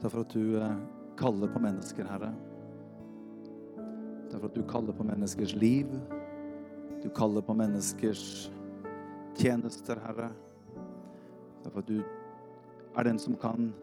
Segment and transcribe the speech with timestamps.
[0.00, 0.76] Takk for at du eh,
[1.20, 2.30] kaller på mennesker, Herre.
[4.30, 5.92] Takk for at du kaller på menneskers liv.
[7.02, 8.22] Du kaller på menneskers
[9.36, 10.30] tjenester, Herre.
[11.60, 13.74] Takk for at du er den som kan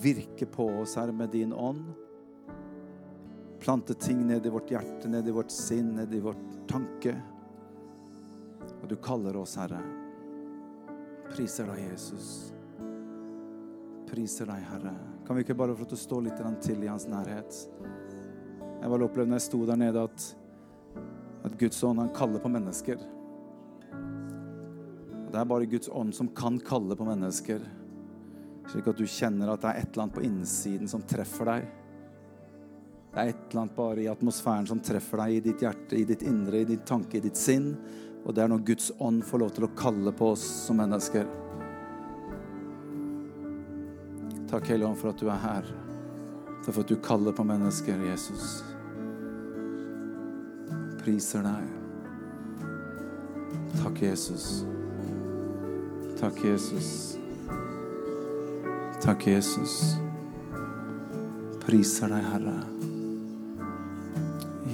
[0.00, 1.84] virke på oss, Herre, med din ånd.
[3.60, 6.40] Plante ting ned i vårt hjerte, ned i vårt sinn, ned i vårt
[6.72, 7.12] tanke.
[8.80, 9.84] Og du kaller oss, Herre.
[11.28, 12.54] Priser deg, Jesus.
[14.08, 15.19] Priser deg, Herre.
[15.30, 17.54] Kan vi ikke bare få til å stå litt til i hans nærhet?
[18.80, 20.24] Jeg bare opplevde når jeg sto der nede, at,
[21.46, 23.04] at Guds ånd han kaller på mennesker.
[25.30, 27.62] Det er bare Guds ånd som kan kalle på mennesker.
[28.72, 31.68] Slik at du kjenner at det er et eller annet på innsiden som treffer deg.
[33.12, 36.08] Det er et eller annet bare i atmosfæren som treffer deg i ditt hjerte, i
[36.10, 37.76] ditt indre, i ditt tanke, i ditt sinn.
[38.24, 41.30] Og det er når Guds ånd får lov til å kalle på oss som mennesker.
[44.50, 45.62] Takk, Hellige Ånd, for at du er her.
[46.64, 48.64] Takk for at du kaller på mennesker, Jesus.
[51.04, 51.68] Priser deg.
[53.78, 54.64] Takk, Jesus.
[56.18, 57.18] Takk, Jesus.
[59.00, 59.94] Takk, Jesus.
[61.62, 62.58] Priser deg, Herre.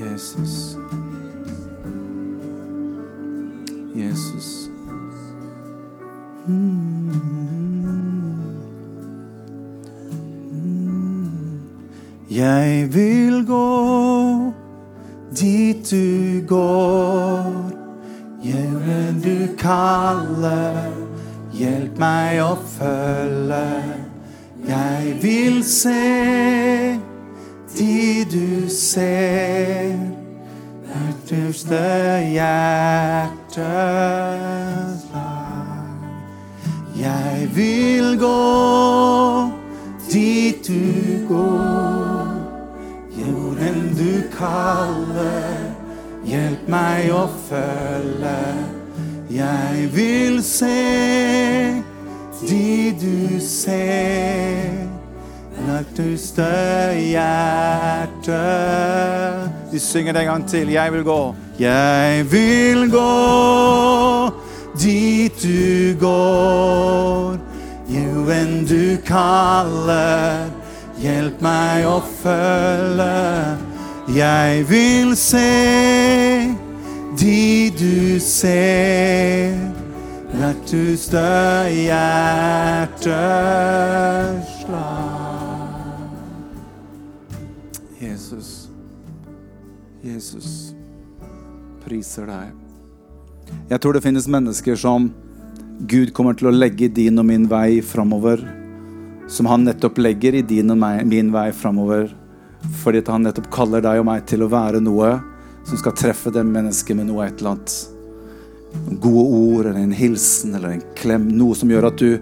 [0.01, 0.77] Jesus.
[3.97, 4.71] Jesus.
[12.37, 14.53] Jeg vil gå
[15.39, 17.71] dit du går,
[18.43, 20.91] Hjelpen du kaller,
[21.57, 23.63] hjelp meg å følge.
[24.69, 25.97] Jeg vil se
[27.79, 29.97] de du ser,
[30.93, 31.81] ytterste
[32.35, 34.16] hjertes
[44.37, 45.73] du kaller,
[46.25, 48.37] hjelp meg å følge.
[49.31, 51.83] Jeg vil se
[52.43, 54.87] de du ser
[55.67, 56.47] natteste
[57.01, 58.41] hjerte.
[59.73, 60.71] Vi synger det en gang til.
[60.71, 61.35] Jeg vil gå.
[61.59, 64.33] Jeg vil gå
[64.77, 67.39] dit du går.
[67.89, 70.51] Jo enn du kaller,
[71.01, 73.66] hjelp meg å følge.
[74.07, 76.55] Jeg vil se
[77.19, 79.59] de du ser.
[80.37, 81.19] Natteste
[81.75, 83.17] hjerteslag.
[87.99, 88.69] Jesus,
[90.05, 90.75] Jesus,
[91.83, 92.53] priser deg.
[93.73, 95.11] Jeg tror det finnes mennesker som
[95.91, 98.39] Gud kommer til å legge din og min vei framover.
[99.27, 100.79] Som han nettopp legger i din og
[101.11, 102.15] min vei framover.
[102.83, 105.17] Fordi han nettopp kaller deg og meg til å være noe
[105.67, 107.77] som skal treffe det mennesket med noe et eller annet.
[109.03, 111.27] Gode ord eller en hilsen eller en klem.
[111.35, 112.21] Noe som gjør at du,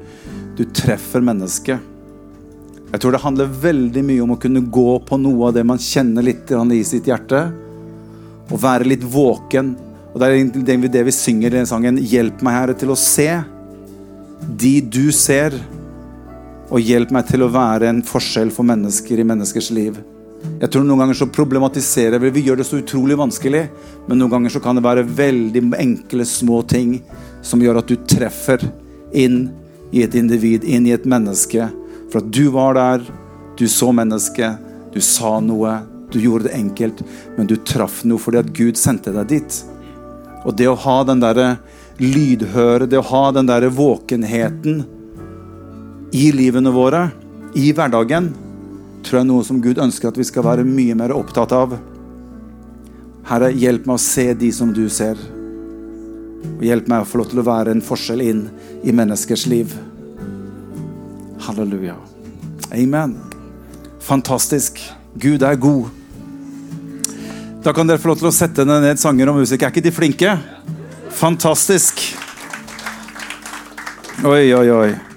[0.56, 1.90] du treffer mennesket.
[2.94, 5.82] Jeg tror det handler veldig mye om å kunne gå på noe av det man
[5.82, 7.42] kjenner litt i sitt hjerte.
[8.52, 9.74] Og være litt våken.
[10.12, 11.98] Og det er det vi synger i den sangen.
[11.98, 13.28] Hjelp meg, Herre, til å se
[14.40, 15.56] de du ser.
[16.70, 19.98] Og hjelp meg til å være en forskjell for mennesker i menneskers liv.
[20.60, 22.30] Jeg tror Noen ganger så problematiserer vi.
[22.36, 23.66] Vi gjør det så utrolig vanskelig.
[24.06, 26.98] Men noen ganger så kan det være veldig enkle, små ting
[27.44, 28.62] som gjør at du treffer
[29.12, 29.48] inn
[29.94, 31.68] i et individ, inn i et menneske.
[32.12, 33.04] For at du var der,
[33.58, 34.62] du så mennesket,
[34.94, 35.80] du sa noe,
[36.12, 37.02] du gjorde det enkelt.
[37.36, 39.60] Men du traff noe fordi at Gud sendte deg dit.
[40.44, 41.56] Og det å ha den derre
[42.00, 44.82] lydhøre, det å ha den derre våkenheten
[46.14, 47.08] i livene våre,
[47.54, 48.32] i hverdagen,
[49.04, 51.76] tror jeg er noe som Gud ønsker at vi skal være mye mer opptatt av.
[53.28, 55.20] Herre, hjelp meg å se de som du ser.
[56.54, 58.42] Og hjelp meg å få lov til å være en forskjell inn
[58.84, 59.72] i menneskers liv.
[61.44, 61.96] Halleluja.
[62.72, 63.16] Amen.
[64.04, 64.80] Fantastisk.
[65.20, 65.88] Gud er god.
[67.64, 69.64] Da kan dere få lov til å sette ned sanger og musikk.
[69.64, 70.36] Er ikke de flinke?
[71.16, 72.02] Fantastisk.
[74.24, 75.13] Oi, oi, oi.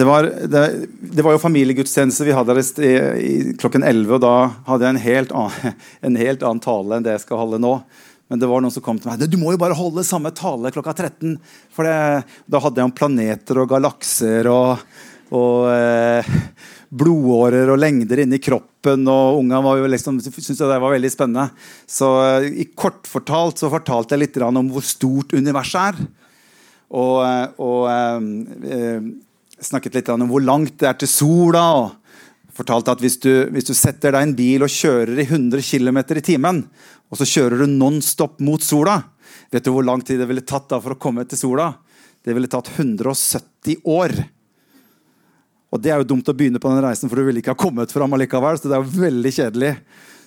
[0.00, 0.60] Det var, det,
[1.12, 4.32] det var, jo familiegudstjeneste vi hadde i, klokken 11, og da
[4.70, 5.74] hadde jeg en helt, annen,
[6.08, 7.74] en helt, annen, tale enn det jeg skal holde nå.
[8.32, 10.72] Men det var noen som kom til meg du må jo bare holde samme tale
[10.72, 11.36] klokka 13.
[11.76, 14.80] For det, da hadde jeg om planeter og galakser og,
[15.36, 16.34] og eh,
[16.88, 19.04] blodårer og lengder inni kroppen.
[19.04, 21.50] Og unga var jo liksom, syntes det var veldig spennende.
[21.84, 26.06] Så eh, i kort fortalt så fortalte jeg litt om hvor stort universet er.
[26.88, 29.10] og, og eh,
[29.64, 31.64] snakket litt om hvor langt det er til sola.
[31.80, 31.96] og
[32.60, 36.00] fortalte at hvis du, hvis du setter deg en bil og kjører i 100 km
[36.18, 36.64] i timen,
[37.10, 38.98] og så kjører du non stop mot sola,
[39.50, 41.72] vet du hvor lang tid det ville tatt da for å komme til sola?
[42.20, 44.12] Det ville tatt 170 år.
[45.70, 47.58] Og det er jo dumt å begynne på den reisen, for du ville ikke ha
[47.58, 48.58] kommet fram allikevel.
[48.58, 49.72] Så det er jo veldig kjedelig.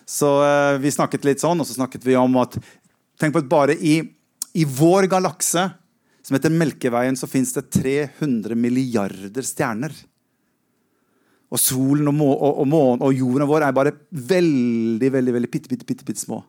[0.10, 2.58] Så eh, vi snakket litt sånn, og så snakket vi om at
[3.22, 4.00] Tenk på at bare i,
[4.58, 5.68] i vår galakse,
[6.24, 9.94] som heter Melkeveien, så fins det 300 milliarder stjerner.
[11.54, 15.52] Og solen og, må, og, og månen og jorden vår er bare veldig, veldig, veldig
[15.52, 16.40] bitte, bitte, bitte, bitte små.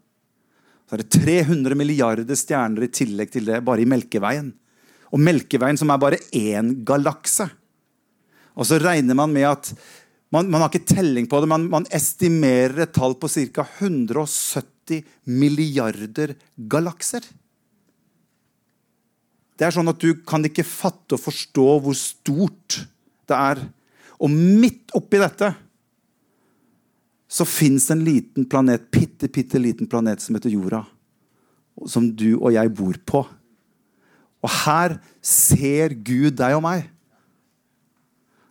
[0.85, 4.53] Så er det 300 milliarder stjerner i tillegg til det bare i Melkeveien.
[5.13, 7.49] Og Melkeveien som er bare én galakse.
[8.55, 9.75] Og så regner man med at
[10.35, 13.67] man, man har ikke telling på det, men man estimerer et tall på ca.
[13.79, 16.35] 170 milliarder
[16.71, 17.27] galakser.
[19.55, 22.81] Det er sånn at Du kan ikke fatte og forstå hvor stort
[23.29, 23.63] det er.
[24.21, 25.53] Og midt oppi dette
[27.35, 30.85] så fins en liten planet, bitte, bitte liten planet som heter jorda.
[31.91, 33.25] Som du og jeg bor på.
[34.45, 36.91] Og her ser Gud deg og meg.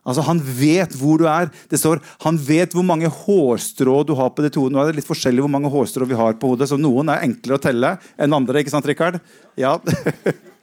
[0.04, 1.48] Altså, Han vet hvor du er.
[1.70, 4.74] Det står, Han vet hvor mange hårstrå du har på ditt hode.
[4.74, 7.24] Nå er det litt forskjellig hvor mange hårstrå vi har på hodet, så noen er
[7.24, 8.60] enklere å telle enn andre.
[8.60, 9.22] ikke sant, Rikard?
[9.56, 9.78] Ja.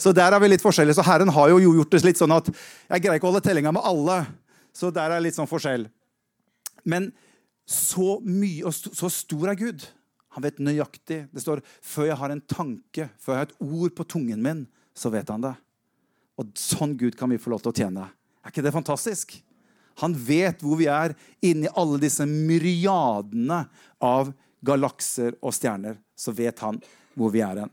[0.00, 0.98] så der er vi litt forskjellige.
[0.98, 3.72] Så Herren har jo gjort det litt sånn at jeg greier ikke å holde tellinga
[3.74, 4.20] med alle.
[4.74, 5.86] Så der er litt sånn forskjell.
[6.84, 7.10] Men
[7.64, 9.86] så mye og så stor er Gud.
[10.34, 11.20] Han vet nøyaktig.
[11.30, 14.64] Det står før jeg har en tanke, før jeg har et ord på tungen min,
[14.94, 15.54] så vet han det.
[16.40, 18.08] Og sånn Gud kan vi få lov til å tjene.
[18.42, 19.36] Er ikke det fantastisk?
[20.02, 21.14] Han vet hvor vi er
[21.44, 23.60] inni alle disse myriadene
[24.02, 24.32] av
[24.66, 26.00] galakser og stjerner.
[26.18, 26.80] Så vet han
[27.14, 27.72] hvor vi er hen.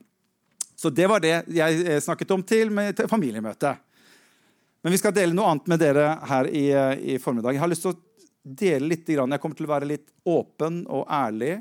[0.82, 3.82] Så det var det jeg eh, snakket om til, med, familiemøtet.
[4.82, 7.54] Men vi skal dele noe annet med dere her i, eh, i, formiddag.
[7.54, 9.12] Jeg har lyst til å dele litt.
[9.12, 11.60] Jeg kommer til å være litt åpen og ærlig.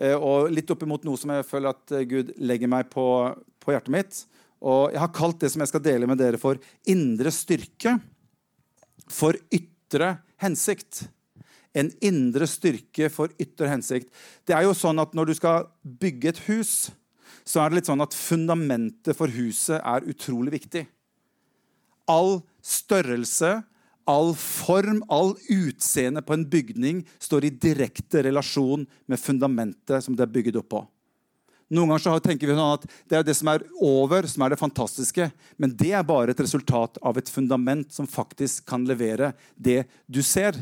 [0.00, 3.04] Eh, og litt opp imot noe som jeg føler at Gud legger meg på,
[3.60, 4.22] på hjertet mitt.
[4.64, 6.56] Og jeg har kalt det som jeg skal dele med dere, for
[6.88, 7.98] indre styrke
[9.12, 11.02] for ytre hensikt.
[11.76, 14.08] En indre styrke for ytre hensikt.
[14.48, 16.72] Det er jo sånn at Når du skal bygge et hus,
[17.48, 20.84] så er det litt sånn at fundamentet for huset er utrolig viktig.
[22.08, 23.62] All størrelse,
[24.08, 30.26] all form, all utseende på en bygning står i direkte relasjon med fundamentet som det
[30.26, 30.84] er bygget opp på.
[31.68, 34.54] Noen ganger så tenker vi sånn at det er det som er over, som er
[34.54, 35.28] det fantastiske.
[35.60, 40.22] Men det er bare et resultat av et fundament som faktisk kan levere det du
[40.24, 40.56] ser.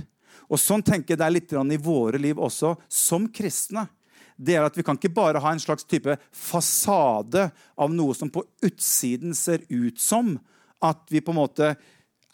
[0.50, 3.86] Og Sånn tenker jeg det er litt i våre liv også, som kristne.
[4.36, 8.30] Det er at Vi kan ikke bare ha en slags type fasade av noe som
[8.32, 10.36] på utsiden ser ut som
[10.84, 11.70] at vi på en måte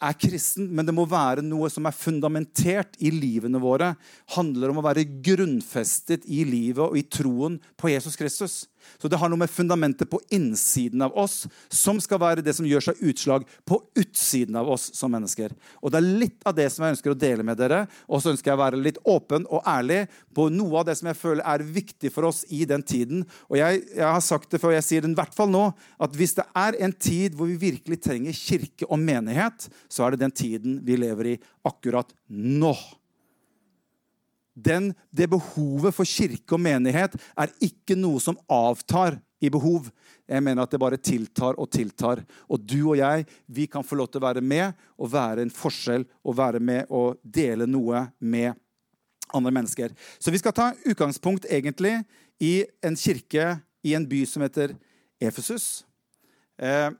[0.03, 3.93] er kristen, men det må være noe som er fundamentert i livene våre.
[4.35, 8.65] handler om å være grunnfestet i livet og i troen på Jesus Kristus.
[9.01, 11.43] Så det har noe med fundamentet på innsiden av oss
[11.73, 15.53] som skal være det som gjør seg utslag på utsiden av oss som mennesker.
[15.81, 17.83] Og Det er litt av det som jeg ønsker å dele med dere.
[18.07, 21.09] Og så ønsker jeg å være litt åpen og ærlig på noe av det som
[21.11, 23.25] jeg føler er viktig for oss i den tiden.
[23.49, 25.67] Og jeg, jeg har sagt det før, jeg sier det i hvert fall nå,
[26.03, 30.13] at hvis det er en tid hvor vi virkelig trenger kirke og menighet, så er
[30.13, 32.75] det den tiden vi lever i akkurat nå.
[34.53, 39.89] Den, det behovet for kirke og menighet er ikke noe som avtar i behov.
[40.29, 42.21] Jeg mener at det bare tiltar og tiltar.
[42.47, 45.53] Og du og jeg vi kan få lov til å være med og være en
[45.53, 48.53] forskjell og være med og dele noe med
[49.33, 49.93] andre mennesker.
[50.19, 51.97] Så vi skal ta utgangspunkt egentlig
[52.43, 54.75] i en kirke i en by som heter
[55.21, 55.83] Efesus.
[56.57, 56.91] Eh,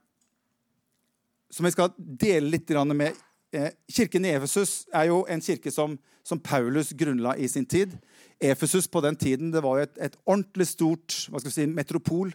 [1.53, 3.13] som jeg skal dele litt med.
[3.53, 7.97] Eh, kirken i Efesus er jo en kirke som som Paulus grunnla i sin tid.
[8.39, 11.15] Efesus på den tiden det var et, et ordentlig stort
[11.51, 12.31] si, metropol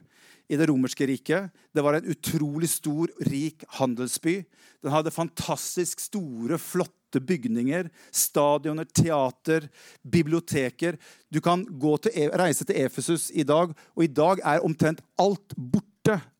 [0.48, 1.48] i det romerske riket.
[1.74, 4.42] Det var en utrolig stor, rik handelsby.
[4.84, 7.88] Den hadde fantastisk store, flotte bygninger.
[8.12, 9.68] Stadioner, teater,
[10.04, 10.96] biblioteker.
[11.32, 15.56] Du kan til, e, reise til Efesus i dag, og i dag er omtrent alt
[15.56, 15.87] borte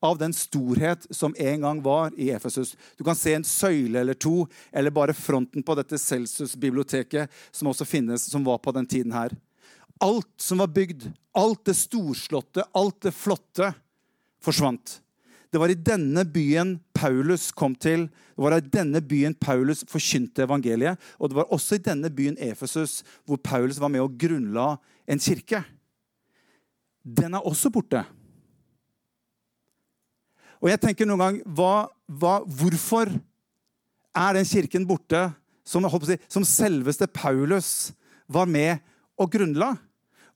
[0.04, 2.76] av den storhet som en gang var i Efesus.
[2.96, 7.86] Du kan se en søyle eller to, eller bare fronten på dette Celsus-biblioteket, som også
[7.88, 9.34] finnes, som var på den tiden her.
[10.00, 13.72] Alt som var bygd, alt det storslåtte, alt det flotte,
[14.44, 15.00] forsvant.
[15.50, 18.06] Det var i denne byen Paulus kom til.
[18.36, 21.00] Det var i denne byen Paulus forkynte evangeliet.
[21.16, 24.74] Og det var også i denne byen Efesus hvor Paulus var med og grunnla
[25.08, 25.62] en kirke.
[27.02, 28.04] Den er også borte.
[30.58, 33.10] Og jeg tenker noen gang hva, hva, Hvorfor
[34.18, 35.28] er den kirken borte
[35.66, 37.92] som, si, som selveste Paulus
[38.26, 38.82] var med
[39.18, 39.74] og grunnla?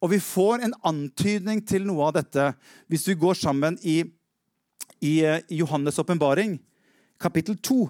[0.03, 2.51] Og vi får en antydning til noe av dette
[2.91, 4.03] hvis vi går sammen i,
[4.99, 6.57] i, i Johannes' åpenbaring,
[7.23, 7.87] kapittel 2.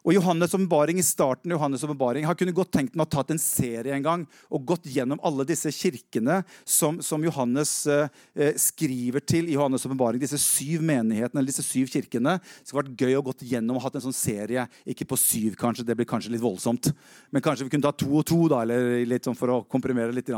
[0.00, 3.40] Og Johannes' åpenbaring i starten Johannes åpenbaring har kunne godt tenkt meg å tatt en
[3.40, 9.20] serie en gang og gått gjennom alle disse kirkene som, som Johannes eh, eh skriver
[9.20, 10.22] til i Johannes' åpenbaring.
[10.22, 12.38] Disse syv menighetene, eller disse syv kirkene.
[12.40, 14.66] Det skulle vært gøy å gått gjennom og hatt en sånn serie.
[14.88, 16.92] Ikke på syv, kanskje, det blir kanskje litt voldsomt.
[17.30, 20.14] Men kanskje vi kunne ta to og to, da, eller litt sånn for å komprimere
[20.16, 20.32] litt.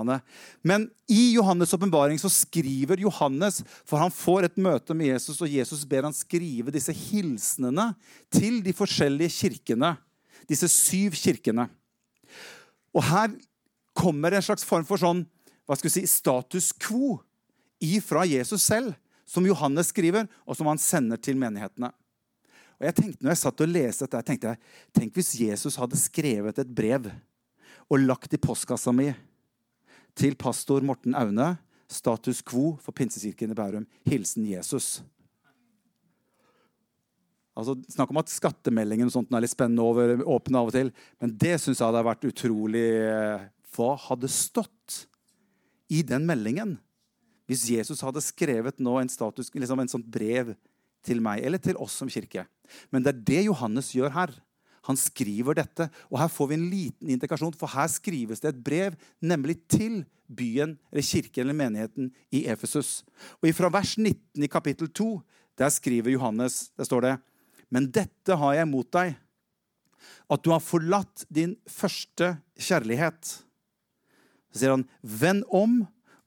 [0.67, 5.51] Men i Johannes' åpenbaring så skriver Johannes, for han får et møte med Jesus, og
[5.51, 7.91] Jesus ber han skrive disse hilsenene
[8.33, 9.95] til de forskjellige kirkene kirkene,
[10.49, 11.69] disse syv kirkene.
[12.93, 13.33] Og her
[13.97, 15.25] kommer en slags form for sånn,
[15.69, 17.19] hva skal vi si, status quo
[17.83, 18.95] ifra Jesus selv,
[19.29, 21.93] som Johannes skriver, og som han sender til menighetene.
[22.81, 24.61] Og jeg tenkte, når jeg satt og leste dette, tenkte jeg,
[24.97, 27.07] Tenk hvis Jesus hadde skrevet et brev
[27.87, 29.13] og lagt i postkassa mi
[30.19, 31.55] til pastor Morten Aune,
[31.93, 33.87] status quo for Pinsekirken i Bærum.
[34.09, 35.01] Hilsen Jesus.
[37.59, 40.93] Altså, Snakk om at skattemeldingen og sånt er litt spennende over åpne av og til.
[41.21, 45.03] Men det syns jeg hadde vært utrolig eh, Hva hadde stått
[45.93, 46.79] i den meldingen
[47.51, 50.55] hvis Jesus hadde skrevet nå en, status, liksom en sånt brev
[51.05, 52.47] til meg eller til oss som kirke?
[52.95, 54.33] Men det er det Johannes gjør her.
[54.89, 58.63] Han skriver dette, og her får vi en liten indikasjon, for her skrives det et
[58.65, 60.01] brev, nemlig til
[60.33, 63.03] byen, eller kirken eller menigheten i Efesus.
[63.43, 65.11] Og Fra vers 19 i kapittel 2
[65.61, 67.13] der skriver Johannes, der står det
[67.73, 69.15] men dette har jeg mot deg,
[70.33, 73.33] at du har forlatt din første kjærlighet.
[74.53, 75.81] Så sier han, vend om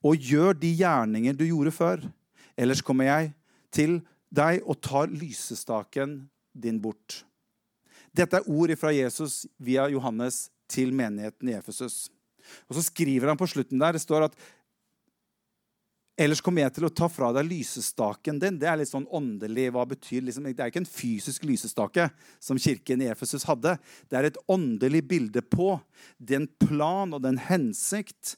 [0.05, 2.03] og gjør de gjerninger du gjorde før.
[2.57, 3.31] Ellers kommer jeg
[3.73, 3.99] til
[4.33, 6.17] deg og tar lysestaken
[6.55, 7.23] din bort.
[8.15, 12.05] Dette er ord fra Jesus via Johannes til menigheten i Efesus.
[12.69, 14.37] Og så skriver han på slutten der, det står at
[16.15, 18.55] Ellers kommer jeg til å ta fra deg lysestaken din.
[18.59, 19.67] Det er litt sånn åndelig.
[19.75, 22.07] hva betyr liksom, Det er ikke en fysisk lysestake
[22.39, 23.77] som kirken i Efesus hadde.
[24.07, 25.81] Det er et åndelig bilde på
[26.17, 28.37] den plan og den hensikt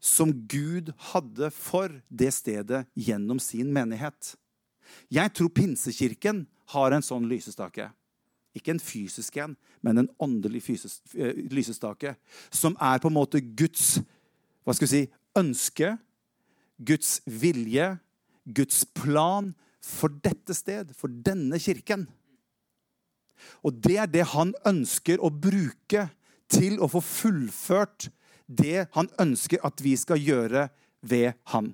[0.00, 4.36] som Gud hadde for det stedet gjennom sin menighet.
[5.12, 7.90] Jeg tror Pinsekirken har en sånn lysestake.
[8.56, 12.16] Ikke en fysisk en, men en åndelig eh, lysestake.
[12.50, 13.98] Som er på en måte Guds
[14.64, 15.94] hva skal vi si, ønske
[16.78, 17.96] Guds vilje,
[18.46, 19.52] Guds plan
[19.84, 22.06] for dette sted, for denne kirken.
[23.62, 26.08] Og det er det han ønsker å bruke
[26.50, 28.08] til å få fullført
[28.48, 30.68] det han ønsker at vi skal gjøre
[31.04, 31.72] ved han.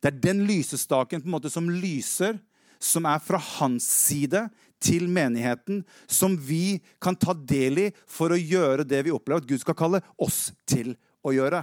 [0.00, 2.38] Det er den lysestaken på en måte som lyser,
[2.80, 4.46] som er fra hans side
[4.84, 9.48] til menigheten, som vi kan ta del i for å gjøre det vi opplever at
[9.48, 10.92] Gud skal kalle oss til
[11.24, 11.62] å gjøre.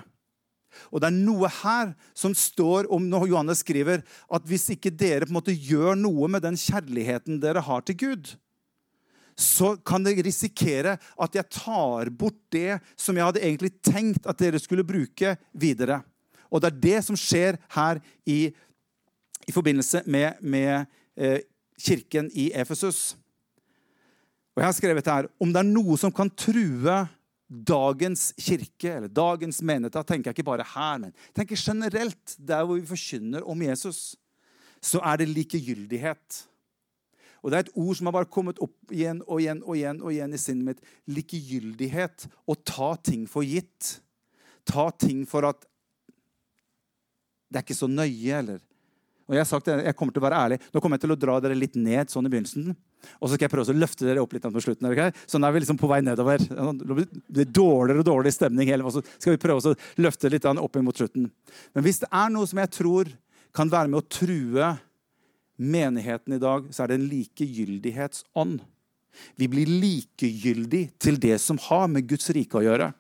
[0.92, 5.28] Og det er noe her som står om når Johannes skriver at hvis ikke dere
[5.28, 8.34] på en måte gjør noe med den kjærligheten dere har til Gud,
[9.42, 14.40] så kan dere risikere at jeg tar bort det som jeg hadde egentlig tenkt at
[14.42, 16.02] dere skulle bruke videre.
[16.52, 18.52] Og det er det som skjer her i,
[19.48, 20.86] i forbindelse med, med
[21.16, 21.40] eh,
[21.80, 23.16] kirken i Efesus.
[24.52, 26.98] Og jeg har skrevet her om det er noe som kan true
[27.52, 32.64] dagens kirke eller dagens menighet, da tenker jeg ikke bare her, men tenker generelt der
[32.64, 34.16] hvor vi forkynner om Jesus,
[34.82, 36.46] så er det likegyldighet.
[37.42, 40.02] Og Det er et ord som har bare kommet opp igjen og igjen og igjen
[40.02, 40.84] og igjen i sinnet mitt.
[41.10, 42.28] Likegyldighet.
[42.46, 43.96] Å ta ting for gitt.
[44.70, 45.66] Ta ting for at
[47.52, 48.62] det er ikke så nøye, eller
[49.28, 50.58] Og Jeg har sagt det, jeg kommer til å være ærlig.
[50.74, 52.74] Nå kommer jeg til å dra dere litt ned sånn i begynnelsen.
[53.20, 54.90] Og så skal jeg prøve å løfte dere opp litt på slutten.
[54.92, 55.16] Okay?
[55.26, 56.42] Så nå er vi liksom på vei nedover.
[56.42, 58.72] Det blir dårligere og dårligere stemning.
[58.82, 61.30] Og så skal vi prøve å løfte litt opp mot slutten.
[61.76, 63.12] Men hvis det er noe som jeg tror
[63.56, 64.72] kan være med å true
[65.62, 68.62] menigheten i dag, så er det en likegyldighetsånd.
[69.36, 72.92] Vi blir likegyldig til det som har med Guds rike å gjøre.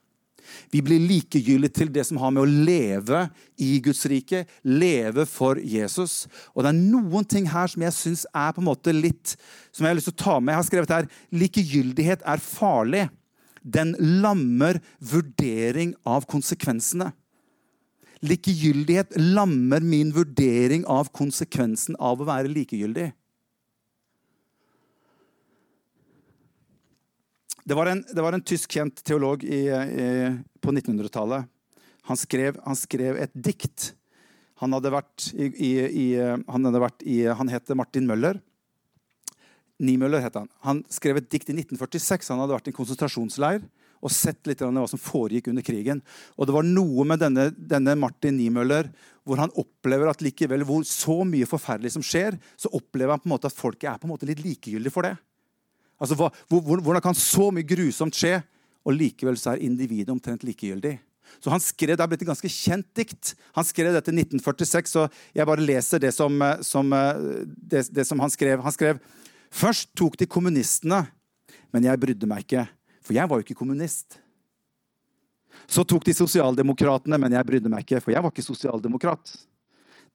[0.74, 3.24] Vi blir likegyldige til det som har med å leve
[3.62, 6.25] i Guds rike, leve for Jesus.
[6.55, 9.36] Og det er noen ting her som jeg syns er på en måte litt
[9.71, 10.51] Som jeg har lyst til å ta med.
[10.51, 13.05] Jeg har skrevet her likegyldighet er farlig.
[13.62, 17.12] Den lammer vurdering av konsekvensene.
[18.21, 23.12] Likegyldighet lammer min vurdering av konsekvensen av å være likegyldig.
[27.63, 30.05] Det var en, det var en tysk kjent teolog i, i,
[30.61, 31.49] på 1900-tallet.
[32.09, 32.17] Han,
[32.65, 33.91] han, skrev et dikt.
[34.63, 35.49] Han hadde vært i,
[35.85, 37.05] i, han, hadde vært
[37.37, 38.41] han heter Martin Møller.
[39.81, 40.49] Niemøller het han.
[40.65, 42.33] Han skrev et dikt i 1946.
[42.33, 43.63] Han hadde vært i en konsentrasjonsleir
[44.01, 46.01] og sett litt hva som foregikk under krigen.
[46.37, 48.89] Og det var noe med denne, denne Martin Niemøller
[49.27, 53.29] hvor han opplever at likevel hvor så mye forferdelig som skjer, så opplever han på
[53.29, 55.13] en måte at folket er på en måte litt likegyldig for det.
[56.01, 58.39] Altså, hva, hvor, Hvordan kan så mye grusomt skje,
[58.81, 60.96] og likevel så er individet omtrent likegyldig?
[61.39, 63.36] Så han skrev, Det har blitt et ganske kjent dikt.
[63.55, 66.34] Han skrev dette i 1946, og jeg bare leser det som,
[66.65, 66.89] som,
[67.55, 68.63] det, det som han skrev.
[68.65, 69.00] Han skrev
[69.51, 71.03] Først tok de kommunistene,
[71.75, 72.65] men jeg brydde meg ikke.
[73.03, 74.15] For jeg var jo ikke kommunist.
[75.67, 79.34] Så tok de sosialdemokratene, men jeg brydde meg ikke, for jeg var ikke sosialdemokrat.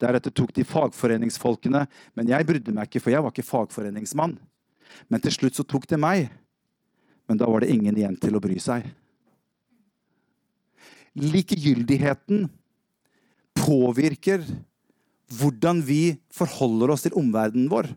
[0.00, 1.84] Deretter tok de fagforeningsfolkene,
[2.16, 4.38] men jeg brydde meg ikke, for jeg var ikke fagforeningsmann.
[5.08, 6.30] Men til slutt så tok det meg.
[7.26, 8.86] Men da var det ingen igjen til å bry seg.
[11.16, 12.46] Likegyldigheten
[13.56, 14.44] påvirker
[15.36, 17.88] hvordan vi forholder oss til omverdenen vår.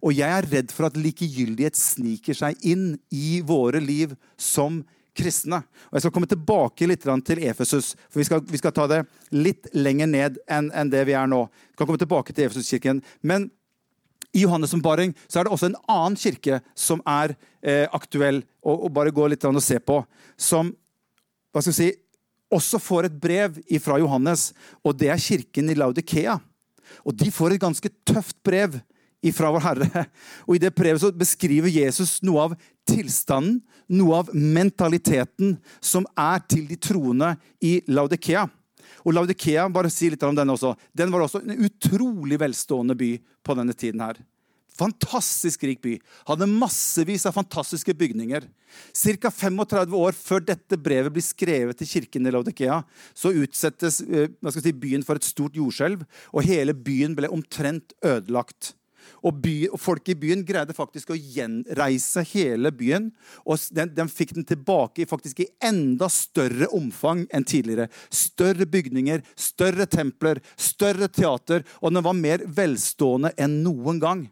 [0.00, 4.80] Og jeg er redd for at likegyldighet sniker seg inn i våre liv som
[5.14, 5.60] kristne.
[5.90, 9.04] Og Jeg skal komme tilbake litt til Efesus, for vi skal, vi skal ta det
[9.30, 11.44] litt lenger ned enn, enn det vi er nå.
[11.70, 13.02] Vi kan komme tilbake til Efesuskirken.
[13.22, 13.50] Men
[14.34, 18.86] i Johannes' ombaring så er det også en annen kirke som er eh, aktuell, og,
[18.86, 20.00] og, bare gå litt og se på.
[20.36, 20.72] Som
[21.54, 21.90] hva skal vi si,
[22.54, 26.38] også får et brev fra Johannes, og det er kirken i Laudikea.
[27.06, 28.76] Og de får et ganske tøft brev
[29.24, 30.04] ifra vår Herre.
[30.46, 32.56] Og I det brevet så beskriver Jesus noe av
[32.88, 38.46] tilstanden, noe av mentaliteten, som er til de troende i Laudikea.
[39.04, 43.10] Og Laudikea, bare si litt om denne også, den var også en utrolig velstående by
[43.44, 44.00] på denne tiden.
[44.00, 44.20] her.
[44.74, 45.94] Fantastisk rik by.
[46.26, 48.48] Hadde massevis av fantastiske bygninger.
[48.90, 49.30] Ca.
[49.30, 52.80] 35 år før dette brevet blir skrevet til kirken i Laudikea,
[53.14, 56.02] så utsettes eh, si, byen for et stort jordskjelv,
[56.34, 58.74] og hele byen ble omtrent ødelagt.
[59.24, 63.10] Og, by, og Folk i byen greide faktisk å gjenreise hele byen.
[63.44, 67.88] og Den, den fikk den tilbake faktisk i enda større omfang enn tidligere.
[68.12, 71.64] Større bygninger, større templer, større teater.
[71.80, 74.26] Og den var mer velstående enn noen gang.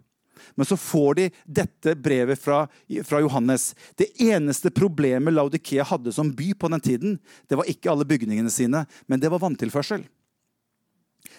[0.54, 2.64] Men så får de dette brevet fra,
[3.06, 3.72] fra, Johannes.
[3.96, 7.14] Det eneste problemet Laudikea hadde som by på den tiden,
[7.48, 10.04] det var ikke alle bygningene sine, men det var vanntilførsel.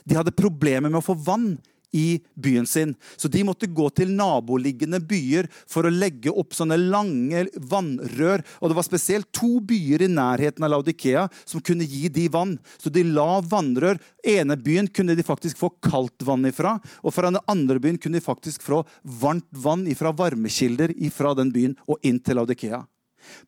[0.08, 1.54] De hadde problemer med å få vann
[1.94, 2.96] i byen sin.
[3.16, 8.44] Så de måtte gå til naboliggende byer for å legge opp sånne lange vannrør.
[8.62, 12.58] Og det var spesielt to byer i nærheten av Laudikea som kunne gi de vann.
[12.82, 14.02] Så de la vannrør.
[14.24, 18.20] ene byen kunne de faktisk få kaldt vann ifra, og fra den andre byen kunne
[18.20, 22.86] de faktisk få varmt vann ifra varmekilder ifra den byen og inn til Laudikea.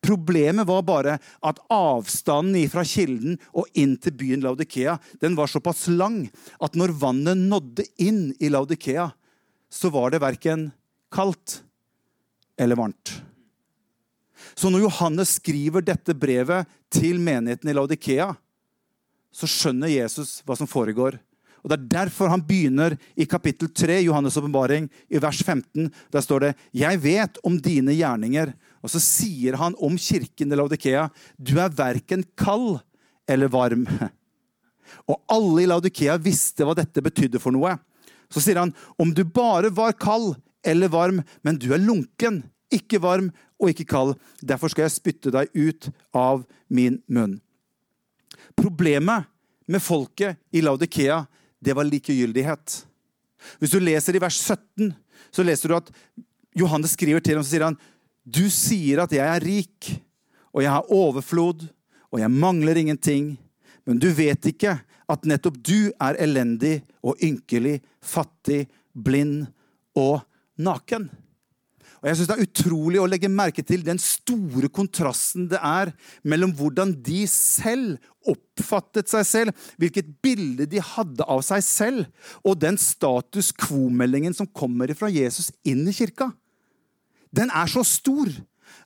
[0.04, 5.86] Problemet var bare at avstanden fra kilden og inn til byen Laudikea den var såpass
[5.92, 6.24] lang
[6.62, 9.10] at når vannet nådde inn i Laudikea,
[9.70, 10.70] så var det verken
[11.12, 11.60] kaldt
[12.58, 13.12] eller varmt.
[14.54, 18.30] Så når Johannes skriver dette brevet til menigheten i Laudikea,
[19.32, 21.18] så skjønner Jesus hva som foregår.
[21.66, 25.90] Og Det er derfor han begynner i kapittel 3, Johannes' åpenbaring, i vers 15.
[26.12, 28.54] Der står det 'Jeg vet om dine gjerninger'.
[28.84, 31.10] Og så sier han om kirken i Laudikea
[31.42, 32.78] 'Du er verken kald
[33.26, 33.86] eller varm'.
[35.10, 37.76] Og alle i Laudikea visste hva dette betydde for noe.
[38.30, 43.02] Så sier han 'Om du bare var kald eller varm, men du er lunken, ikke
[43.02, 47.40] varm og ikke kald', derfor skal jeg spytte deg ut av min munn'.
[48.54, 49.26] Problemet
[49.66, 51.26] med folket i Laudikea
[51.66, 52.76] det var likegyldighet.
[53.60, 54.92] Hvis du leser i vers 17,
[55.34, 55.90] så leser du at
[56.56, 57.78] Johannes skriver til ham så sier han,
[58.26, 59.90] du sier at jeg er rik,
[60.54, 61.66] og jeg har overflod,
[62.10, 63.34] og jeg mangler ingenting.
[63.86, 69.46] Men du vet ikke at nettopp du er elendig og ynkelig, fattig, blind
[69.98, 70.24] og
[70.58, 71.10] naken.
[72.02, 75.92] Og jeg synes Det er utrolig å legge merke til den store kontrasten det er
[76.26, 82.08] mellom hvordan de selv oppfattet seg selv, hvilket bilde de hadde av seg selv,
[82.42, 86.32] og den status quo-meldingen som kommer fra Jesus inn i kirka.
[87.30, 88.32] Den er så stor.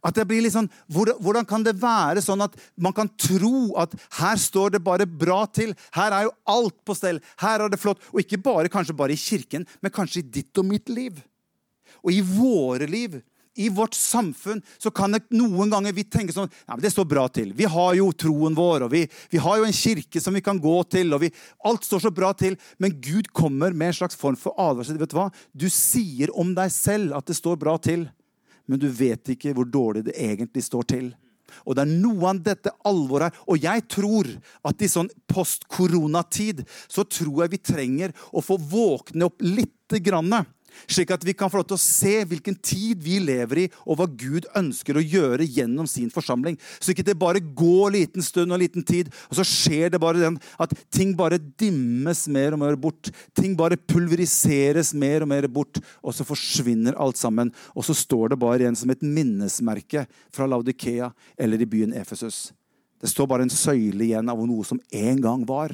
[0.05, 3.95] At det blir litt sånn, Hvordan kan det være sånn at man kan tro at
[4.21, 5.75] her står det bare bra til?
[5.97, 7.21] Her er jo alt på stell.
[7.41, 8.01] Her er det flott.
[8.13, 11.21] Og ikke bare kanskje bare i kirken, men kanskje i ditt og mitt liv.
[12.05, 13.19] Og i våre liv,
[13.61, 17.09] i vårt samfunn, så kan det noen ganger vi tenke sånn ja, men Det står
[17.11, 17.51] bra til.
[17.57, 20.61] Vi har jo troen vår, og vi, vi har jo en kirke som vi kan
[20.63, 21.13] gå til.
[21.15, 21.33] og vi,
[21.67, 22.57] Alt står så bra til.
[22.79, 25.01] Men Gud kommer med en slags form for advarsel.
[25.01, 25.31] Vet Du hva?
[25.53, 28.07] Du sier om deg selv at det står bra til,
[28.71, 31.11] men du vet ikke hvor dårlig det egentlig står til.
[31.67, 33.43] Og det er noe av dette alvoret her.
[33.51, 34.29] Og jeg tror
[34.71, 40.31] at i sånn post-koronatid så tror jeg vi trenger å få våkne opp lite grann.
[40.87, 44.01] Slik at vi kan få lov til å se hvilken tid vi lever i, og
[44.01, 46.59] hva Gud ønsker å gjøre gjennom sin forsamling.
[46.79, 49.95] Så ikke det bare går en liten stund og en liten tid, og så skjer
[49.95, 53.13] det bare den at ting bare dimmes mer og mer bort.
[53.37, 57.53] Ting bare pulveriseres mer og mer bort, og så forsvinner alt sammen.
[57.75, 62.51] Og så står det bare igjen som et minnesmerke fra Laudikea eller i byen Efesus.
[63.01, 65.73] Det står bare en søyle igjen av noe som en gang var.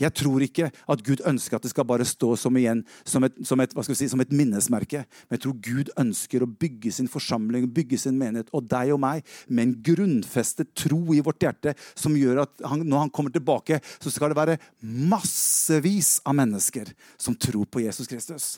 [0.00, 3.34] Jeg tror ikke at Gud ønsker at det skal bare stå som, igjen, som, et,
[3.44, 5.02] som, et, si, som et, minnesmerke.
[5.28, 9.02] Men jeg tror Gud ønsker å bygge sin forsamling, bygge sin menighet og deg og
[9.04, 13.34] meg med en grunnfestet tro i vårt hjerte som gjør at han, når han kommer
[13.34, 18.54] tilbake, så skal det være massevis av mennesker som tror på Jesus Kristus.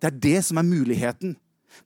[0.00, 1.36] Det er det som er muligheten.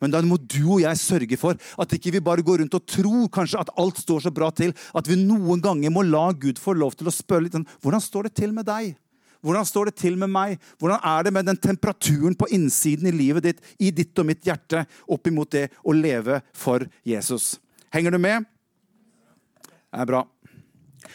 [0.01, 2.87] Men da må du og jeg sørge for at ikke vi bare går rundt og
[2.88, 6.61] tror kanskje at alt står så bra til, at vi noen ganger må la Gud
[6.61, 8.94] få lov til å spørre litt sånn Hvordan står det til med deg?
[9.44, 10.57] Hvordan står det til med meg?
[10.81, 14.47] Hvordan er det med den temperaturen på innsiden i livet ditt, i ditt og mitt
[14.47, 17.59] hjerte, opp imot det å leve for Jesus?
[17.92, 18.49] Henger du med?
[19.68, 20.25] Det er bra.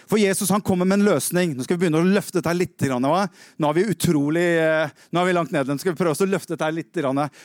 [0.10, 1.54] For Jesus han kommer med en løsning.
[1.56, 2.86] Nå skal vi begynne å løfte dette litt.
[2.89, 5.73] Nå er vi utrolig, eh, nå er vi langt nede.
[5.73, 7.02] Nå skal vi prøve å løfte dette litt.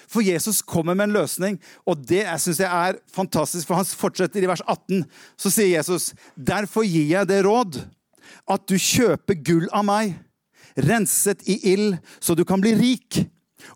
[0.08, 3.66] For Jesus kommer med en løsning, og det syns jeg er fantastisk.
[3.66, 5.04] For han fortsetter i vers 18.
[5.36, 7.82] Så sier Jesus, derfor gir jeg det råd
[8.50, 10.16] at du kjøper gull av meg,
[10.74, 13.24] renset i ild, så du kan bli rik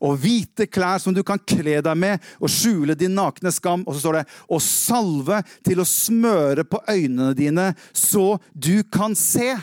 [0.00, 3.84] og hvite klær som du kan kle deg med, og skjule din nakne skam.
[3.86, 9.16] Og så står det og salve til å smøre på øynene dine, så du kan
[9.18, 9.54] se.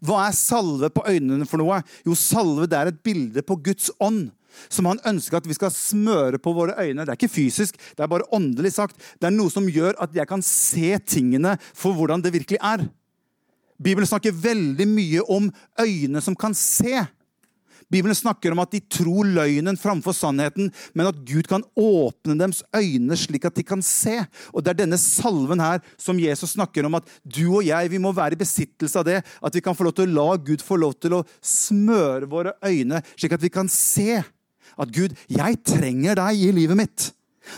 [0.00, 1.82] Hva er salve på øynene for noe?
[2.06, 4.30] Jo, salve det er et bilde på Guds ånd.
[4.72, 7.04] Som han ønsker at vi skal smøre på våre øyne.
[7.04, 8.96] Det er ikke fysisk, det er bare åndelig sagt.
[9.20, 12.82] Det er noe som gjør at jeg kan se tingene for hvordan det virkelig er.
[13.80, 15.48] Bibelen snakker veldig mye om
[15.80, 17.06] øyne som kan se.
[17.90, 22.62] Bibelen snakker om at de tror løgnen framfor sannheten, men at Gud kan åpne deres
[22.76, 24.20] øyne slik at de kan se.
[24.54, 27.98] Og Det er denne salven her som Jesus snakker om, at du og jeg vi
[28.02, 29.20] må være i besittelse av det.
[29.42, 32.54] At vi kan få lov til å la Gud få lov til å smøre våre
[32.64, 34.20] øyne, slik at vi kan se
[34.80, 37.10] at Gud, jeg trenger deg i livet mitt.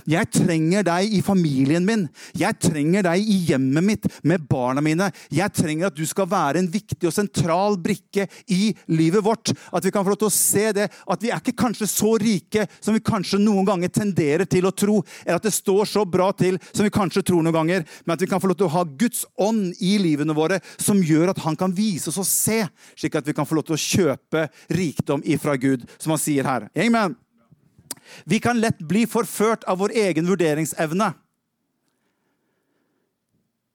[0.08, 2.06] Jeg trenger deg i familien min.
[2.38, 5.10] Jeg trenger deg i hjemmet mitt med barna mine.
[5.32, 9.52] Jeg trenger at du skal være en viktig og sentral brikke i livet vårt.
[9.72, 10.88] At vi kan få lov til å se det.
[11.06, 14.74] At vi er ikke kanskje så rike som vi kanskje noen ganger tenderer til å
[14.74, 15.00] tro.
[15.24, 17.86] Eller at det står så bra til som vi kanskje tror noen ganger.
[18.04, 21.02] Men at vi kan få lov til å ha Guds ånd i livene våre som
[21.02, 22.62] gjør at han kan vise oss å se.
[22.96, 26.48] Slik at vi kan få lov til å kjøpe rikdom ifra Gud, som han sier
[26.48, 26.70] her.
[26.78, 27.18] Amen.
[28.24, 31.12] Vi kan lett bli forført av vår egen vurderingsevne.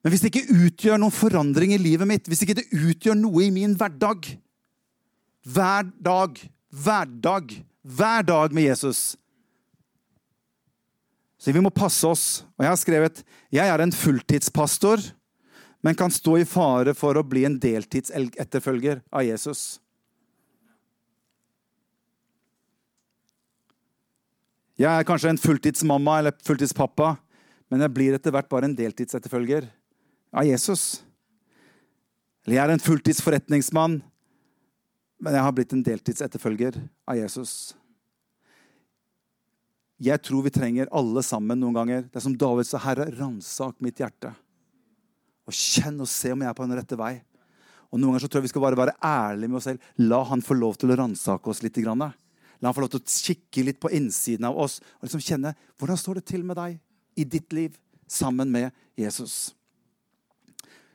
[0.03, 3.43] Men hvis det ikke utgjør noen forandring i livet mitt, hvis ikke det utgjør noe
[3.43, 4.29] i min hverdag
[5.47, 6.39] Hver dag,
[6.71, 7.51] hver dag,
[7.83, 9.17] hver dag med Jesus
[11.35, 12.45] Så vi må passe oss.
[12.55, 13.19] Og jeg har skrevet
[13.53, 15.03] jeg er en fulltidspastor,
[15.83, 19.77] men kan stå i fare for å bli en deltidsetterfølger av Jesus.
[24.77, 27.15] Jeg er kanskje en fulltidsmamma eller fulltidspappa,
[27.73, 29.65] men jeg blir etter hvert bare en deltidsetterfølger
[30.37, 31.01] av Jesus.
[32.45, 33.97] Eller jeg er en fulltidsforretningsmann,
[35.17, 36.77] men jeg har blitt en deltidsetterfølger
[37.09, 37.73] av Jesus.
[39.97, 42.05] Jeg tror vi trenger alle sammen noen ganger.
[42.05, 44.29] Det er som David sa, Herre, ransak mitt hjerte.
[45.49, 47.15] Og kjenn og se om jeg er på den rette vei.
[47.89, 49.91] Og Noen ganger så tror jeg vi skal bare være ærlige med oss selv.
[50.05, 51.79] La han få lov til å ransake oss litt.
[51.81, 52.11] Grann.
[52.59, 55.53] La han få lov til å kikke litt på innsiden av oss og liksom kjenne
[55.77, 56.79] hvordan står det til med deg
[57.17, 57.77] i ditt liv
[58.09, 59.53] sammen med Jesus.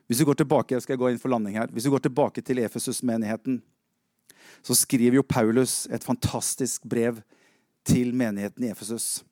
[0.06, 2.42] Hvis vi går tilbake jeg skal gå inn for landing her, hvis vi går tilbake
[2.44, 3.60] til Efesus-menigheten,
[4.62, 7.22] så skriver jo Paulus et fantastisk brev
[7.86, 9.22] til menigheten i Efesus.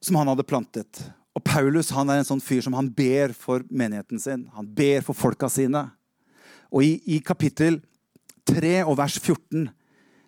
[0.00, 1.00] Som han hadde plantet.
[1.36, 4.46] Og Paulus han er en sånn fyr som han ber for menigheten sin.
[4.56, 5.86] Han ber for folka sine.
[6.72, 7.80] Og i, i kapittel
[8.46, 9.66] 3 og vers 14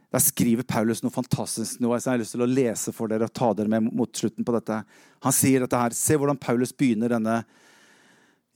[0.09, 3.29] der skriver Paulus noe fantastisk noe, som jeg har lyst til å lese for dere
[3.29, 4.81] og ta dere med mot slutten på dette.
[5.25, 5.97] Han sier dette her.
[5.97, 7.43] Se hvordan Paulus begynner denne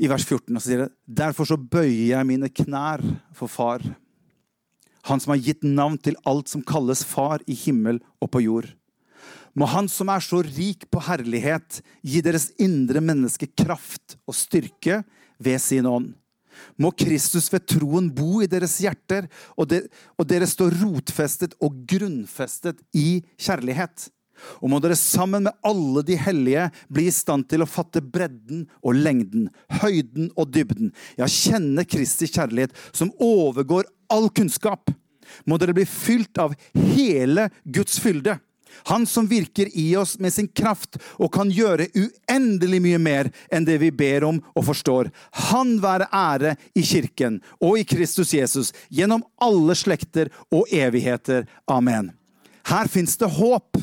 [0.01, 0.48] i vers 14.
[0.48, 3.05] og så sier det, Derfor så bøyer jeg mine knær
[3.37, 3.85] for Far,
[5.03, 8.68] Han som har gitt navn til alt som kalles Far i himmel og på jord.
[9.53, 15.03] Må Han som er så rik på herlighet, gi deres indre menneske kraft og styrke
[15.42, 16.14] ved sin ånd
[16.81, 19.83] må Kristus ved troen bo i deres hjerter, og, de,
[20.18, 24.09] og dere står rotfestet og grunnfestet i kjærlighet.
[24.62, 28.64] Og må dere sammen med alle de hellige bli i stand til å fatte bredden
[28.83, 29.48] og lengden,
[29.83, 30.90] høyden og dybden.
[31.20, 34.90] Ja, kjenne Kristi kjærlighet, som overgår all kunnskap.
[35.46, 38.38] Må dere bli fylt av hele Guds fylde.
[38.90, 43.66] Han som virker i oss med sin kraft og kan gjøre uendelig mye mer enn
[43.68, 45.11] det vi ber om og forstår.
[45.50, 51.46] Han være ære i kirken og i Kristus Jesus gjennom alle slekter og evigheter.
[51.70, 52.12] Amen.
[52.68, 53.80] Her fins det håp.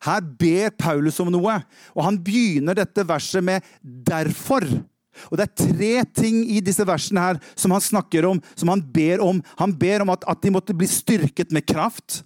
[0.00, 1.58] Her ber Paulus om noe,
[1.92, 4.80] og han begynner dette verset med 'derfor'.
[5.28, 8.80] Og Det er tre ting i disse versene her som han snakker om, som han
[8.80, 9.42] ber om.
[9.58, 12.22] Han ber om at, at de måtte bli styrket med kraft.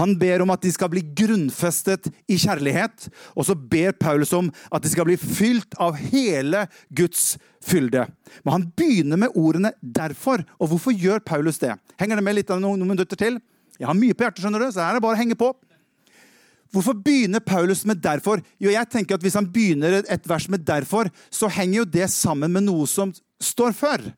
[0.00, 3.08] Han ber om at de skal bli grunnfestet i kjærlighet.
[3.34, 8.06] Og så ber Paulus om at de skal bli fylt av hele Guds fylde.
[8.44, 10.44] Men han begynner med ordene 'derfor'.
[10.58, 11.74] Og hvorfor gjør Paulus det?
[11.98, 13.40] Henger det med litt av noen, minutter til?
[13.78, 15.52] Jeg har mye på hjertet, skjønner du, så her er det bare å henge på.
[16.72, 18.42] Hvorfor begynner Paulus med 'derfor'?
[18.60, 22.10] Jo, jeg tenker at Hvis han begynner et vers med 'derfor', så henger jo det
[22.10, 24.12] sammen med noe som står før.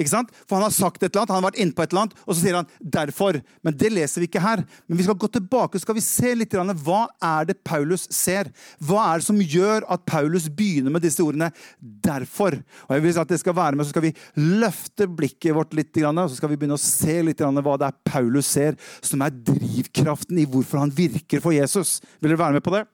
[0.00, 0.30] Ikke sant?
[0.48, 2.20] For han har sagt et eller annet, han har vært inne på et eller annet,
[2.24, 3.40] og så sier han 'derfor'.
[3.62, 4.64] Men det leser vi ikke her.
[4.88, 8.50] Men vi skal gå tilbake og skal vi se litt hva er det Paulus ser.
[8.80, 12.62] Hva er det som gjør at Paulus begynner med disse ordene 'derfor'?
[12.88, 15.96] Og jeg vil at det skal være med, Så skal vi løfte blikket vårt litt,
[15.96, 19.30] og så skal vi begynne å se litt hva det er Paulus ser, som er
[19.30, 22.00] drivkraften i hvorfor han virker for Jesus.
[22.20, 22.86] Vil dere være med på det?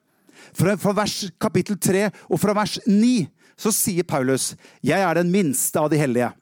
[0.53, 5.31] Fra, fra vers kapittel 3 og fra vers 9 så sier Paulus 'Jeg er den
[5.31, 6.33] minste av de hellige'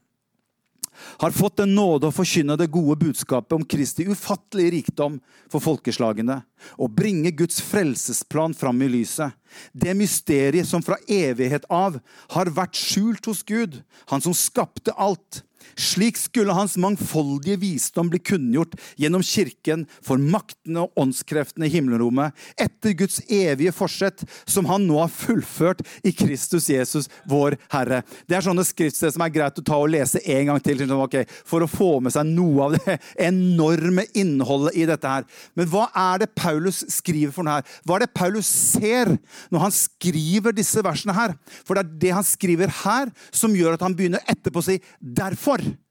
[1.22, 5.18] har fått den nåde å forkynne det gode budskapet om Kristi ufattelige rikdom
[5.52, 6.42] for folkeslagene,
[6.80, 9.36] og bringe Guds frelsesplan fram i lyset.
[9.72, 12.00] Det mysteriet som fra evighet av
[12.36, 13.82] har vært skjult hos Gud,
[14.12, 15.44] han som skapte alt.
[15.76, 22.36] Slik skulle hans mangfoldige visdom bli kunngjort gjennom kirken for maktene og åndskreftene i himmelrommet,
[22.62, 28.04] etter Guds evige forsett, som han nå har fullført i Kristus Jesus, vår Herre.
[28.28, 31.28] Det er sånne skriftsteder som er greit å ta og lese en gang til, okay,
[31.48, 32.98] for å få med seg noe av det
[33.28, 35.28] enorme innholdet i dette her.
[35.58, 37.76] Men hva er det Paulus skriver for noe her?
[37.86, 39.16] Hva er det Paulus ser
[39.54, 41.36] når han skriver disse versene her?
[41.64, 44.80] For det er det han skriver her, som gjør at han begynner etterpå å si
[45.00, 45.55] 'derfor'.
[45.60, 45.85] amor.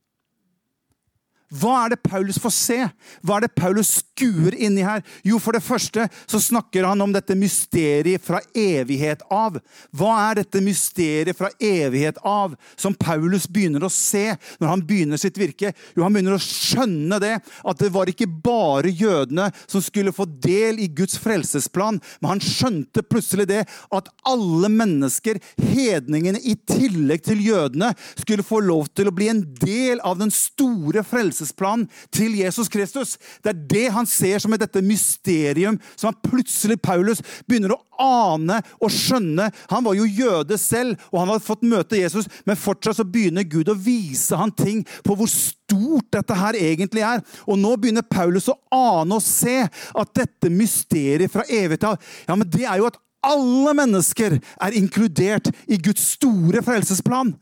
[1.54, 2.78] Hva er det Paulus får se?
[3.22, 5.04] Hva er det Paulus skuer inni her?
[5.26, 9.60] Jo, for det første så snakker han om dette mysteriet fra evighet av.
[9.94, 15.20] Hva er dette mysteriet fra evighet av som Paulus begynner å se når han begynner
[15.20, 15.70] sitt virke?
[15.94, 20.26] Jo, han begynner å skjønne det, at det var ikke bare jødene som skulle få
[20.26, 23.62] del i Guds frelsesplan, men han skjønte plutselig det
[23.94, 29.44] at alle mennesker, hedningene i tillegg til jødene, skulle få lov til å bli en
[29.60, 33.18] del av den store frelsesplanen frelsesplan til Jesus Kristus.
[33.42, 38.60] Det er det han ser som dette mysterium som han plutselig, Paulus, begynner å ane
[38.80, 39.50] og skjønne.
[39.70, 43.44] Han var jo jøde selv, og han hadde fått møte Jesus, men fortsatt så begynner
[43.44, 47.22] Gud å vise han ting på hvor stort dette her egentlig er.
[47.46, 52.34] Og nå begynner Paulus å ane og se at dette mysteriet fra evighet av ja,
[52.36, 57.32] men det er jo at alle mennesker er inkludert i Guds store frelsesplan.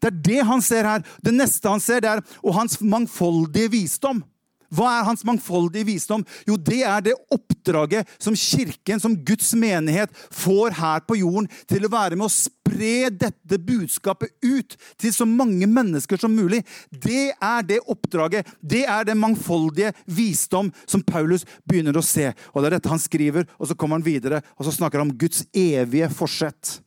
[0.00, 1.06] Det er det han ser her.
[1.24, 4.22] Det neste han ser, det er og hans mangfoldige visdom.
[4.70, 6.22] Hva er hans mangfoldige visdom?
[6.46, 11.86] Jo, det er det oppdraget som kirken, som Guds menighet, får her på jorden til
[11.86, 16.62] å være med å spre dette budskapet ut til så mange mennesker som mulig.
[16.90, 22.30] Det er det oppdraget, det er den mangfoldige visdom som Paulus begynner å se.
[22.54, 25.10] Og Det er dette han skriver, og så kommer han videre og så snakker han
[25.10, 26.78] om Guds evige forsett.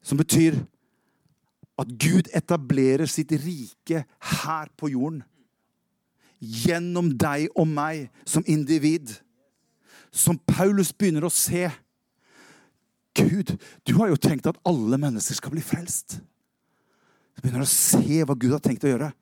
[0.00, 0.56] Som betyr
[1.78, 4.02] at Gud etablerer sitt rike
[4.40, 5.22] her på jorden.
[6.38, 9.12] Gjennom deg og meg som individ.
[10.10, 11.68] Som Paulus begynner å se.
[13.18, 13.54] Gud,
[13.86, 16.18] du har jo tenkt at alle mennesker skal bli frelst.
[17.34, 19.12] Du begynner å se hva Gud har tenkt å gjøre.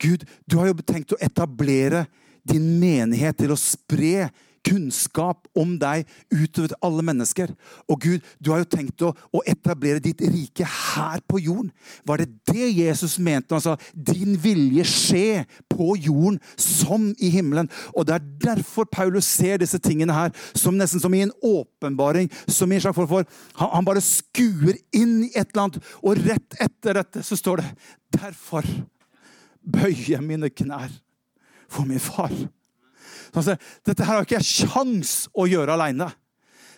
[0.00, 2.06] Gud, du har jo tenkt å etablere
[2.44, 4.28] din menighet til å spre
[4.64, 7.52] kunnskap om deg utover alle mennesker.
[7.90, 11.70] Og Gud, du har jo tenkt å, å, etablere ditt rike her på jorden.
[12.08, 17.30] Var det det Jesus mente når han sa 'din vilje skje på jorden som i
[17.30, 17.70] himmelen'?
[17.94, 22.30] Og Det er derfor Paulus ser disse tingene her som nesten som i en åpenbaring.
[22.48, 23.24] som i en slags for,
[23.54, 27.56] han, han bare skuer inn i et eller annet, og rett etter dette så står
[27.56, 27.76] det
[28.14, 28.64] 'Derfor
[29.64, 30.90] bøyer jeg mine knær
[31.68, 32.48] for min far'.
[33.34, 36.10] Altså, dette her har ikke jeg sjans å gjøre aleine.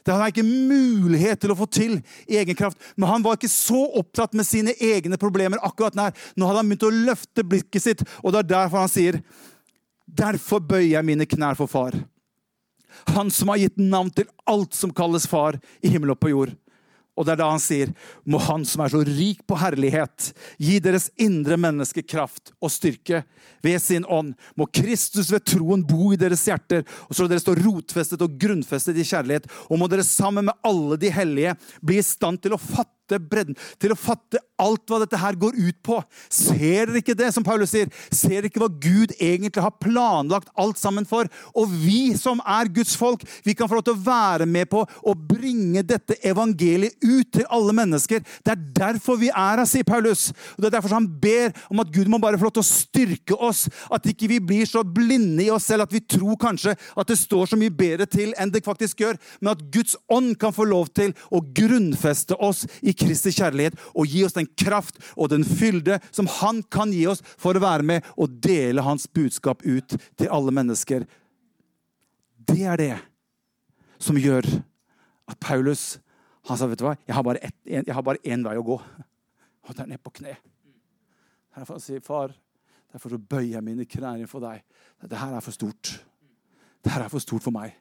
[0.06, 1.96] Det hadde jeg ikke mulighet til å få til
[2.30, 2.78] i egen kraft.
[2.94, 6.14] Men han var ikke så opptatt med sine egne problemer akkurat nær.
[6.38, 9.20] Nå hadde han begynt å løfte blikket sitt, og det er derfor han sier
[10.06, 11.96] Derfor bøyer jeg mine knær for far.
[13.10, 16.52] Han som har gitt navn til alt som kalles far i himmel og på jord.
[17.16, 17.92] Og det er da han sier,
[18.28, 23.22] må Han som er så rik på herlighet, gi deres indre menneske kraft og styrke
[23.64, 24.34] ved sin ånd.
[24.56, 29.00] Må Kristus ved troen bo i deres hjerter, og så dere står rotfestet og grunnfestet
[29.00, 29.48] i kjærlighet.
[29.70, 33.56] Og må dere sammen med alle de hellige bli i stand til å fatte bredden,
[33.78, 35.98] til å fatte alt hva dette her går ut på.
[36.32, 37.90] Ser dere ikke det, som Paulus sier?
[38.10, 41.28] Ser dere ikke hva Gud egentlig har planlagt alt sammen for?
[41.54, 44.82] Og vi som er Guds folk, vi kan få lov til å være med på
[44.82, 48.24] å bringe dette evangeliet ut til alle mennesker.
[48.44, 50.30] Det er derfor vi er her, sier Paulus.
[50.56, 52.68] Og Det er derfor han ber om at Gud må bare få lov til å
[52.68, 53.66] styrke oss.
[53.92, 57.18] At ikke vi blir så blinde i oss selv at vi tror kanskje at det
[57.20, 60.66] står så mye bedre til enn det faktisk gjør, men at Guds ånd kan få
[60.68, 65.44] lov til å grunnfeste oss i Kristi kjærlighet og gi oss den kraft og den
[65.46, 69.96] fylde som Han kan gi oss for å være med og dele Hans budskap ut
[70.16, 71.06] til alle mennesker.
[72.46, 72.96] Det er det
[74.02, 74.46] som gjør
[75.26, 75.96] at Paulus
[76.46, 79.82] han sa vet du hva, jeg har bare, ett, én vei å gå, og det
[79.82, 80.36] er ned på kne.
[81.56, 82.30] Derfor sier far,
[82.92, 84.62] derfor så bøyer jeg mine knær for deg.
[85.02, 85.96] Dette her er for stort.
[86.78, 87.74] Dette her er for stort for meg.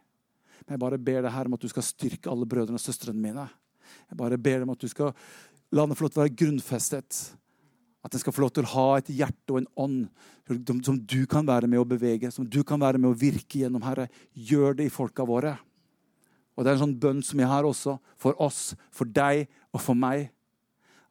[0.63, 3.21] Men jeg bare ber deg her om at du skal styrke alle brødrene og søstrene
[3.21, 3.45] mine.
[4.09, 5.13] Jeg bare ber dem at du skal
[5.75, 7.19] la den få lov til å være grunnfestet.
[8.05, 11.25] At den skal få lov til å ha et hjerte og en ånd som du
[11.25, 14.05] kan være med å bevege, som du kan være med å virke gjennom, Herre.
[14.33, 15.55] Gjør det i folka våre.
[16.55, 19.81] Og det er en sånn bønn som jeg har også, for oss, for deg og
[19.81, 20.29] for meg.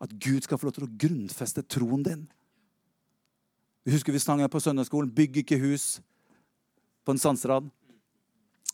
[0.01, 2.23] At Gud skal få lov til å grunnfeste troen din.
[3.85, 6.01] Vi husker vi sang her på søndagsskolen 'Bygg ikke hus
[7.05, 7.71] på en sandstrand'.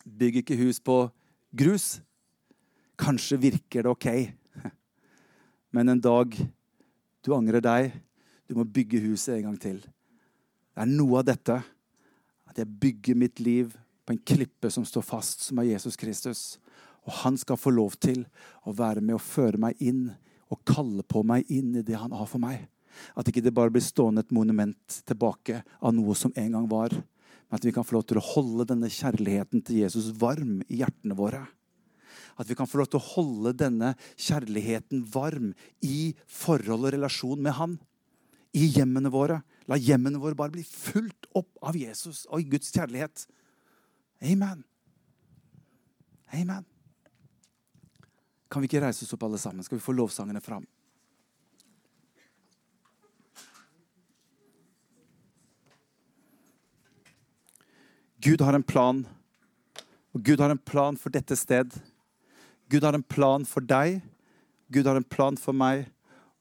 [0.06, 1.10] Bygg ikke hus på
[1.56, 2.00] grus.
[3.00, 4.08] Kanskje virker det ok,
[5.74, 6.36] men en dag
[7.24, 7.94] du angrer deg,
[8.48, 9.78] du må bygge huset en gang til.
[9.80, 11.60] Det er noe av dette
[12.50, 16.58] at jeg bygger mitt liv på en klippe som står fast, som er Jesus Kristus.
[17.06, 18.24] Og han skal få lov til
[18.66, 20.08] å være med og føre meg inn
[20.50, 22.66] og kalle på meg inn i det han har for meg.
[23.14, 26.92] At ikke det bare blir stående et monument tilbake av noe som en gang var.
[26.92, 30.82] Men at vi kan få lov til å holde denne kjærligheten til Jesus varm i
[30.82, 31.44] hjertene våre.
[32.40, 35.52] At vi kan få lov til å holde denne kjærligheten varm
[35.84, 37.76] i forhold og relasjon med Han.
[38.56, 39.42] I hjemmene våre.
[39.70, 43.28] La hjemmene våre bare bli fulgt opp av Jesus og i Guds kjærlighet.
[44.24, 44.64] Amen.
[46.32, 46.66] Amen.
[48.50, 49.62] Kan vi ikke reise oss opp alle sammen?
[49.62, 50.64] Skal vi få lovsangene fram?
[58.20, 59.04] Gud har en plan.
[60.12, 61.72] Og Gud har en plan for dette sted.
[62.70, 64.00] Gud har en plan for deg.
[64.70, 65.88] Gud har en plan for meg.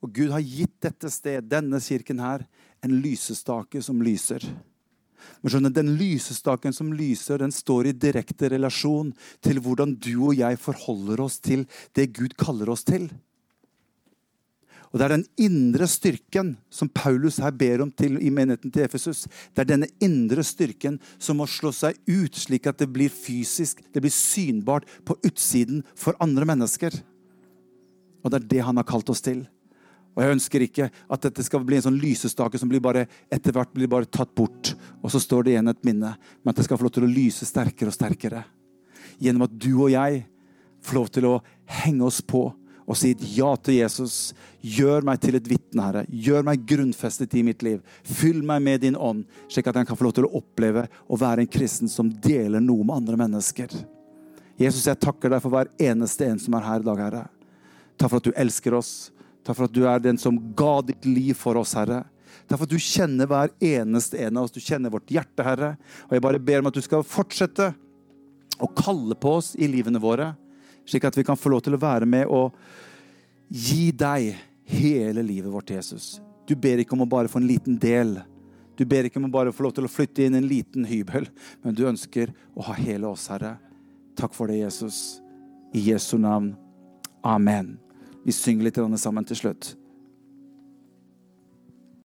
[0.04, 2.46] Og Gud har gitt dette sted, denne kirken her,
[2.86, 4.46] en lysestake som lyser.
[5.42, 9.12] Men skjønner, Den lysestaken som lyser, den står i direkte relasjon
[9.44, 11.66] til hvordan du og jeg forholder oss til
[11.96, 13.10] det Gud kaller oss til.
[14.90, 18.88] Og Det er den indre styrken som Paulus her ber om til, i menigheten til
[18.88, 19.28] Efesus.
[19.54, 23.84] Det er denne indre styrken som må slå seg ut, slik at det blir fysisk,
[23.94, 26.96] det blir synbart på utsiden for andre mennesker.
[28.24, 29.46] Og det er det han har kalt oss til.
[30.18, 33.72] Og Jeg ønsker ikke at dette skal bli en sånn lysestake som bare, etter hvert
[33.72, 34.74] blir bare tatt bort,
[35.04, 36.16] og så står det igjen et minne.
[36.42, 38.42] Men at det skal få lov til å lyse sterkere og sterkere.
[39.22, 40.26] Gjennom at du og jeg
[40.82, 41.36] får lov til å
[41.86, 42.50] henge oss på
[42.90, 44.34] og si ja til Jesus.
[44.66, 46.02] Gjør meg til et vitne, Herre.
[46.10, 47.84] Gjør meg grunnfestet i mitt liv.
[48.04, 51.20] Fyll meg med din ånd, slik at jeg kan få lov til å oppleve å
[51.20, 53.76] være en kristen som deler noe med andre mennesker.
[54.60, 57.26] Jesus, jeg takker deg for hver eneste en som er her i dag, Herre.
[58.00, 58.94] Takk for at du elsker oss.
[59.46, 62.02] Takk for at du er den som ga ditt liv for oss, Herre.
[62.50, 64.56] Takk for at du kjenner hver eneste en av oss.
[64.56, 65.76] Du kjenner vårt hjerte, Herre.
[66.10, 67.70] Og jeg bare ber om at du skal fortsette
[68.60, 70.34] å kalle på oss i livene våre,
[70.90, 72.58] slik at vi kan få lov til å være med og
[73.50, 74.34] gi deg
[74.70, 76.20] hele livet vårt, Jesus.
[76.50, 78.20] Du ber ikke om å bare få en liten del.
[78.78, 81.28] Du ber ikke om å bare få lov til å flytte inn en liten hybel,
[81.62, 83.58] men du ønsker å ha hele oss, Herre.
[84.18, 85.20] Takk for det, Jesus.
[85.74, 86.54] I Jesu navn.
[87.24, 87.78] Amen.
[88.26, 89.74] Vi synger litt sammen til slutt.